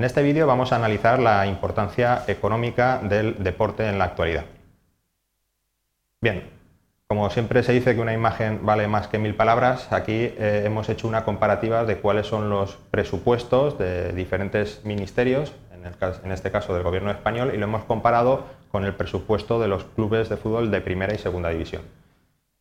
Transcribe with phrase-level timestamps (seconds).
[0.00, 4.46] En este vídeo vamos a analizar la importancia económica del deporte en la actualidad.
[6.22, 6.48] Bien,
[7.06, 10.88] como siempre se dice que una imagen vale más que mil palabras, aquí eh, hemos
[10.88, 16.82] hecho una comparativa de cuáles son los presupuestos de diferentes ministerios, en, este caso del
[16.82, 20.80] gobierno español, y lo hemos comparado con el presupuesto de los clubes de fútbol de
[20.80, 21.82] primera y segunda división.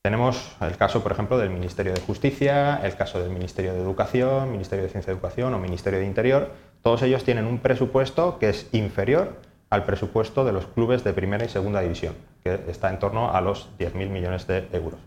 [0.10, 4.52] Tenemos el caso, por ejemplo, del Ministerio de Justicia, el caso del Ministerio de Educación,
[4.52, 6.50] Ministerio de Ciencia y Educación o Ministerio de Interior.
[6.82, 9.36] Todos ellos tienen un presupuesto que es inferior
[9.70, 13.40] al presupuesto de los clubes de primera y segunda división, que está en torno a
[13.42, 15.00] los 10.000 millones de euros.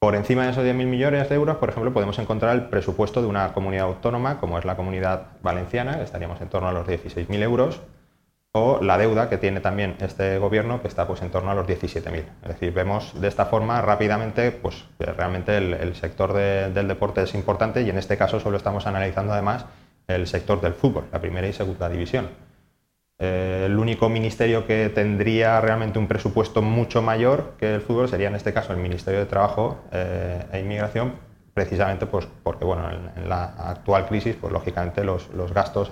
[0.00, 3.28] Por encima de esos 10.000 millones de euros, por ejemplo, podemos encontrar el presupuesto de
[3.28, 7.82] una comunidad autónoma, como es la comunidad valenciana, estaríamos en torno a los 16.000 euros,
[8.52, 11.66] o la deuda que tiene también este gobierno, que está pues, en torno a los
[11.66, 12.24] 17.000.
[12.42, 17.34] Es decir, vemos de esta forma rápidamente pues, que realmente el, sector del deporte es
[17.34, 19.66] importante y en este caso solo estamos analizando además
[20.06, 22.28] el sector del fútbol, la primera y segunda división.
[23.20, 28.28] Eh, el único ministerio que tendría realmente un presupuesto mucho mayor que el fútbol sería
[28.28, 31.14] en este caso el Ministerio de Trabajo eh, e Inmigración,
[31.52, 35.90] precisamente pues, porque bueno, en, la actual crisis, pues lógicamente los, gastos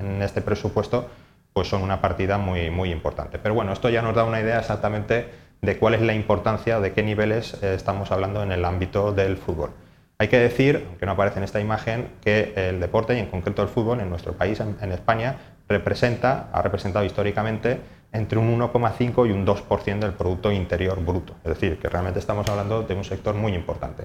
[0.00, 1.08] en este presupuesto
[1.56, 3.38] pues son una partida muy, muy importante.
[3.38, 5.30] Pero bueno, esto ya nos da una idea exactamente
[5.62, 9.38] de cuál es la importancia, de qué niveles eh, estamos hablando en el ámbito del
[9.38, 9.70] fútbol.
[10.18, 13.62] Hay que decir, aunque no aparece en esta imagen, que el deporte y en concreto
[13.62, 17.80] el fútbol en nuestro país, en, España, representa, ha representado históricamente
[18.12, 21.36] entre un 1,5 y un 2% del Producto Interior Bruto.
[21.42, 24.04] Es decir, que realmente estamos hablando de un sector muy importante.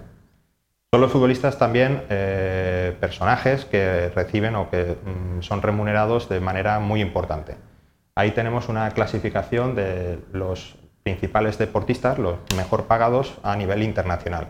[0.93, 6.81] Son los futbolistas también eh, personajes que reciben o que mm, son remunerados de manera
[6.81, 7.55] muy importante.
[8.13, 14.49] Ahí tenemos una clasificación de los principales deportistas, los mejor pagados a nivel internacional.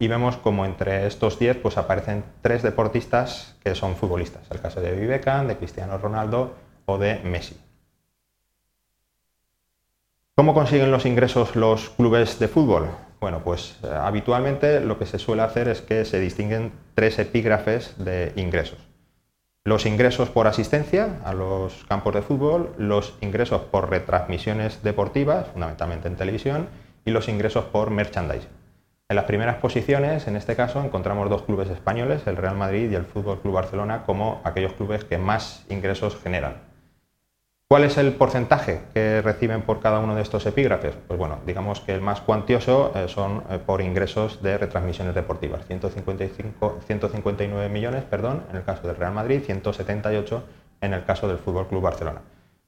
[0.00, 4.42] Y vemos como entre estos 10 pues, aparecen tres deportistas que son futbolistas.
[4.50, 6.56] El caso de Vivekan, de Cristiano Ronaldo
[6.86, 7.56] o de Messi.
[10.34, 12.88] ¿Cómo consiguen los ingresos los clubes de fútbol?
[13.26, 17.96] Bueno, pues eh, habitualmente lo que se suele hacer es que se distinguen tres epígrafes
[17.98, 18.78] de ingresos.
[19.64, 26.06] Los ingresos por asistencia a los campos de fútbol, los ingresos por retransmisiones deportivas, fundamentalmente
[26.06, 26.68] en televisión,
[27.04, 28.48] y los ingresos por merchandising.
[29.08, 32.94] En las primeras posiciones, en este caso, encontramos dos clubes españoles, el Real Madrid y
[32.94, 36.58] el Fútbol Club Barcelona, como aquellos clubes que más ingresos generan.
[37.68, 40.94] ¿Cuál es el porcentaje que reciben por cada uno de estos epígrafes?
[41.08, 45.66] Pues bueno, digamos que el más cuantioso eh, son eh, por ingresos de retransmisiones deportivas,
[45.66, 50.44] 155, 159 millones perdón, en el caso del Real Madrid, 178
[50.80, 52.20] en el caso del Fútbol Club Barcelona.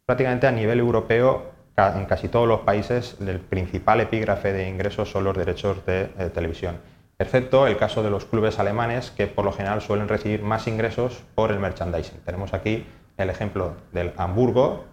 [0.04, 5.22] Prácticamente a nivel europeo, en casi todos los países, el principal epígrafe de ingresos son
[5.22, 6.78] los derechos de eh, televisión,
[7.20, 11.22] excepto el caso de los clubes alemanes que por lo general suelen recibir más ingresos
[11.36, 12.18] por el merchandising.
[12.24, 12.84] Tenemos aquí
[13.18, 14.84] el ejemplo del Hamburgo,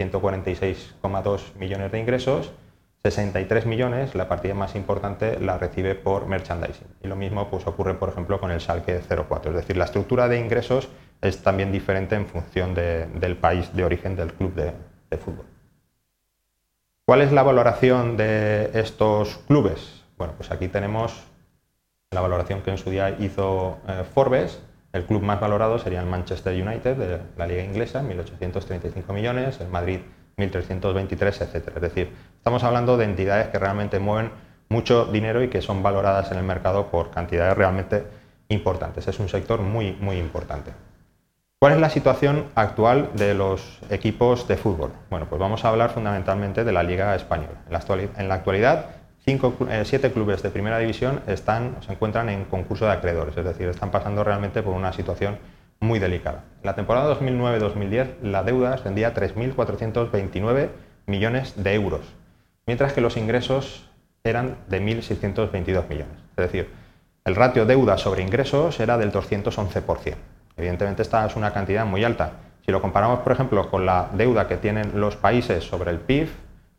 [0.00, 2.52] 146,2 millones de ingresos,
[3.04, 6.86] 63 millones, la partida más importante la recibe por merchandising.
[7.02, 9.50] Y lo mismo pues, ocurre, por ejemplo, con el Salque 04.
[9.50, 10.88] Es decir, la estructura de ingresos
[11.20, 14.72] es también diferente en función del país de origen del club de,
[15.18, 15.46] fútbol.
[17.06, 20.02] ¿Cuál es la valoración de estos clubes?
[20.18, 21.22] Bueno, pues aquí tenemos
[22.10, 24.60] la valoración que en su día hizo eh, Forbes,
[24.94, 29.68] el club más valorado sería el Manchester United de la liga inglesa, 1.835 millones, el
[29.68, 29.98] Madrid
[30.36, 31.72] 1.323, etc.
[31.74, 34.30] Es decir, estamos hablando de entidades que realmente mueven
[34.68, 38.04] mucho dinero y que son valoradas en el mercado por cantidades realmente
[38.48, 39.08] importantes.
[39.08, 40.70] Es un sector muy, muy importante.
[41.58, 44.92] ¿Cuál es la situación actual de los equipos de fútbol?
[45.10, 47.64] Bueno, pues vamos a hablar fundamentalmente de la Liga Española.
[47.66, 48.90] En la actualidad,
[49.24, 53.68] Cinco, eh, siete clubes de primera división se encuentran en concurso de acreedores, es decir,
[53.68, 55.38] están pasando realmente por una situación
[55.80, 56.44] muy delicada.
[56.60, 60.68] En la temporada 2009-2010 la deuda ascendía a 3.429
[61.06, 62.02] millones de euros,
[62.66, 63.88] mientras que los ingresos
[64.24, 66.18] eran de 1.622 millones.
[66.36, 66.68] Es decir,
[67.24, 70.16] el ratio deuda sobre ingresos era del 211%.
[70.58, 72.32] Evidentemente esta es una cantidad muy alta.
[72.64, 76.28] Si lo comparamos, por ejemplo, con la deuda que tienen los países sobre el PIB,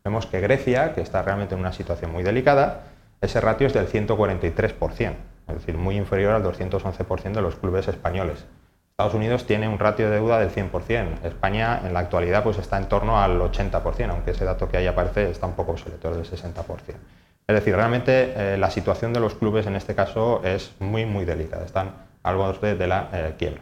[0.06, 2.82] Vemos que Grecia, que está realmente en una situación muy delicada,
[3.20, 5.14] ese ratio es del 143%,
[5.48, 8.44] es decir, muy inferior al 211% de los clubes españoles.
[8.92, 11.24] Estados Unidos tiene un ratio de deuda del 100%.
[11.24, 14.86] España en la actualidad pues está en torno al 80%, aunque ese dato que ahí
[14.86, 16.54] aparece está un poco obsoleto, del 60%.
[17.48, 21.24] Es decir, realmente eh, la situación de los clubes en este caso es muy, muy
[21.24, 21.64] delicada.
[21.64, 23.60] Están al borde de la eh, quiebra.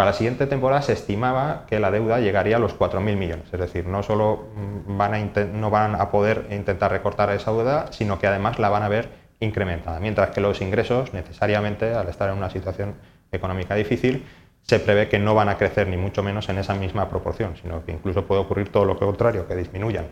[0.00, 3.60] Para la siguiente temporada se estimaba que la deuda llegaría a los 4.000 millones, es
[3.60, 8.58] decir, no solo mm, no van a poder intentar recortar esa deuda, sino que además
[8.58, 9.10] la van a ver
[9.40, 12.94] incrementada, mientras que los ingresos, necesariamente, al estar en una situación
[13.30, 14.24] económica difícil,
[14.62, 17.84] se prevé que no van a crecer ni mucho menos en esa misma proporción, sino
[17.84, 20.06] que incluso puede ocurrir todo lo contrario, que disminuyan.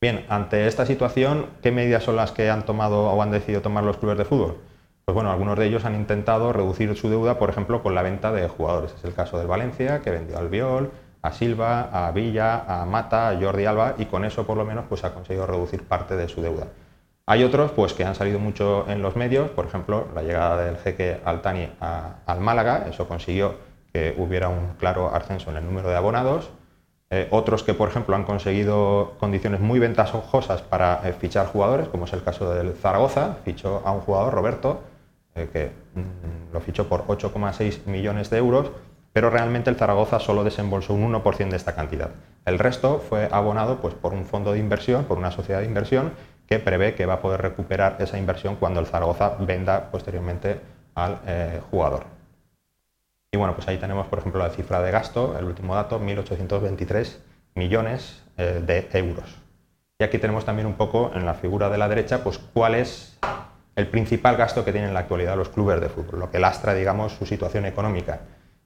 [0.00, 3.84] Bien, ante esta situación, ¿qué medidas son las que han tomado o han decidido tomar
[3.84, 4.56] los clubes de fútbol?
[5.10, 8.30] Pues bueno, algunos de ellos han intentado reducir su deuda, por ejemplo, con la venta
[8.30, 8.94] de jugadores.
[8.96, 13.28] Es el caso del Valencia, que vendió al Viol, a Silva, a Villa, a Mata,
[13.28, 16.28] a Jordi Alba, y con eso por lo menos pues, ha conseguido reducir parte de
[16.28, 16.68] su deuda.
[17.26, 20.76] Hay otros pues, que han salido mucho en los medios, por ejemplo, la llegada del
[20.76, 23.56] jeque Altani al Málaga, eso consiguió
[23.92, 26.50] que hubiera un claro ascenso en el número de abonados.
[27.10, 32.04] Eh, otros que, por ejemplo, han conseguido condiciones muy ventajosas para eh, fichar jugadores, como
[32.04, 34.82] es el caso del Zaragoza, fichó a un jugador, Roberto,
[35.34, 38.70] eh, que mm, lo fichó por 8,6 millones de euros,
[39.12, 42.10] pero realmente el Zaragoza solo desembolsó un 1% de esta cantidad.
[42.44, 46.12] El resto fue abonado pues, por un fondo de inversión, por una sociedad de inversión,
[46.46, 50.60] que prevé que va a poder recuperar esa inversión cuando el Zaragoza venda posteriormente
[50.94, 51.20] al
[51.70, 52.04] jugador.
[53.32, 57.18] Y bueno, pues ahí tenemos, por ejemplo, la cifra de gasto, el último dato, 1.823
[57.54, 59.36] millones eh, de euros.
[60.00, 63.18] Y aquí tenemos también un poco en la figura de la derecha, pues cuál es
[63.80, 66.74] el principal gasto que tienen en la actualidad los clubes de fútbol, lo que lastra,
[66.74, 68.20] digamos, su situación económica.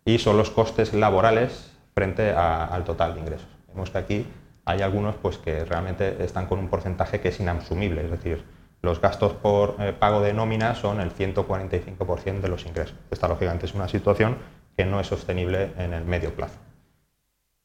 [0.05, 3.49] Y son los costes laborales frente al total de ingresos.
[3.69, 4.27] Vemos que aquí
[4.65, 8.45] hay algunos pues, que realmente están con un porcentaje que es inasumible, es decir,
[8.83, 12.97] los gastos por eh, pago de nómina son el 145% de los ingresos.
[13.11, 14.37] Esta, lógicamente, es una situación
[14.77, 16.59] que no es sostenible en el medio plazo.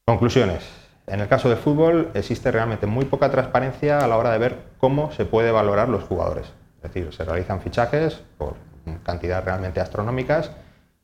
[0.06, 0.66] Conclusiones.
[1.06, 4.58] En el caso del fútbol existe realmente muy poca transparencia a la hora de ver
[4.78, 6.52] cómo se puede valorar los jugadores.
[6.82, 8.54] Es decir, se realizan fichajes por
[9.04, 10.50] cantidades realmente astronómicas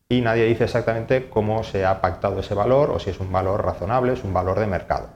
[0.09, 3.65] y nadie dice exactamente cómo se ha pactado ese valor o si es un valor
[3.65, 5.09] razonable, es un valor de mercado.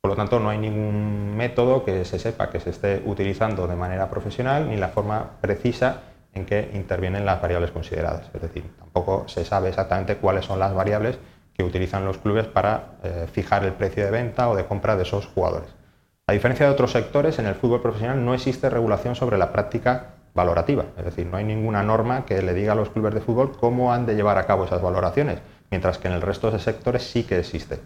[0.00, 3.76] Por lo tanto, no hay ningún método que se sepa que se esté utilizando de
[3.76, 6.00] manera profesional ni la forma precisa
[6.34, 8.28] en que intervienen las variables consideradas.
[8.34, 11.18] Es decir, tampoco se sabe exactamente cuáles son las variables
[11.54, 15.02] que utilizan los clubes para eh, fijar el precio de venta o de compra de
[15.02, 15.68] esos jugadores.
[16.26, 20.14] A diferencia de otros sectores, en el fútbol profesional no existe regulación sobre la práctica
[20.34, 23.56] valorativa, es decir, no hay ninguna norma que le diga a los clubes de fútbol
[23.58, 25.40] cómo han de llevar a cabo esas valoraciones,
[25.70, 27.80] mientras que en el resto de sectores sí que existe.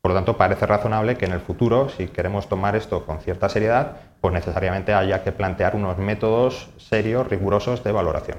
[0.00, 3.48] Por lo tanto, parece razonable que en el futuro, si queremos tomar esto con cierta
[3.48, 8.38] seriedad, pues necesariamente haya que plantear unos métodos serios, rigurosos de valoración.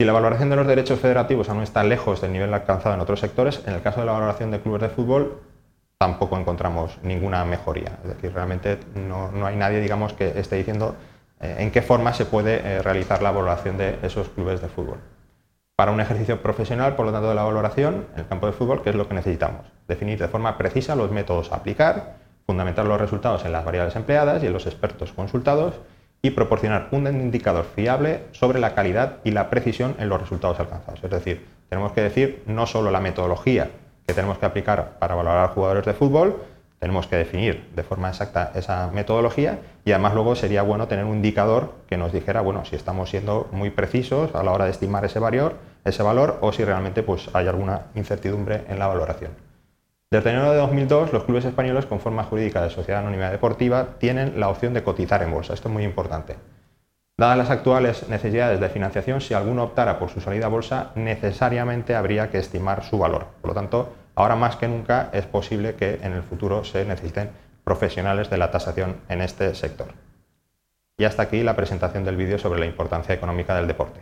[0.00, 3.20] Si la valoración de los derechos federativos aún está lejos del nivel alcanzado en otros
[3.20, 5.40] sectores, en el caso de la valoración de clubes de fútbol
[6.00, 7.98] tampoco encontramos ninguna mejoría.
[8.02, 10.96] Es decir, realmente no, hay nadie digamos, que esté diciendo
[11.40, 14.98] eh, en qué forma se puede eh, realizar la valoración de esos clubes de fútbol
[15.76, 18.82] para un ejercicio profesional, por lo tanto, de la valoración en el campo de fútbol,
[18.82, 19.66] ¿qué es lo que necesitamos?
[19.88, 22.16] Definir de forma precisa los métodos a aplicar,
[22.46, 25.80] fundamentar los resultados en las variables empleadas y en los expertos consultados
[26.22, 31.02] y proporcionar un indicador fiable sobre la calidad y la precisión en los resultados alcanzados.
[31.02, 33.70] Es decir, tenemos que decir no solo la metodología
[34.14, 36.42] tenemos que aplicar para valorar jugadores de fútbol,
[36.78, 41.16] tenemos que definir de forma exacta esa metodología y además luego sería bueno tener un
[41.16, 45.04] indicador que nos dijera, bueno, si estamos siendo muy precisos a la hora de estimar
[45.04, 49.32] ese valor, ese valor o si realmente pues, hay alguna incertidumbre en la valoración.
[50.10, 54.40] Desde enero de 2002, los clubes españoles con forma jurídica de sociedad anónima deportiva tienen
[54.40, 55.54] la opción de cotizar en bolsa.
[55.54, 56.36] Esto es muy importante.
[57.20, 61.94] Dadas las actuales necesidades de financiación, si alguno optara por su salida a bolsa, necesariamente
[61.94, 63.26] habría que estimar su valor.
[63.42, 67.28] Por lo tanto, ahora más que nunca es posible que en el futuro se necesiten
[67.62, 69.88] profesionales de la tasación en este sector.
[70.96, 74.00] Y hasta aquí la presentación del vídeo sobre la importancia económica del deporte.